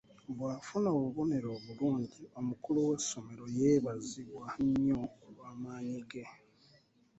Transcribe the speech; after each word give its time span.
Bw'afuna 0.37 0.87
obubonero 0.97 1.47
obulungi, 1.57 2.23
omukulu 2.39 2.79
w'essomero 2.87 3.43
yeebazibwa 3.57 4.47
nnyo 4.65 5.01
olw'amaanyi 5.25 5.99
ge. 6.11 6.25